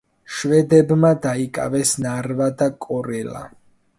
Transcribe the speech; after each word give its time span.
შვედებმა 0.35 1.11
დაიკავეს 1.25 1.93
ნარვა 2.05 2.49
და 2.63 2.69
კორელა. 2.87 3.45